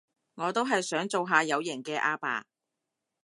[0.33, 2.43] 我都係想做下有型嘅阿爸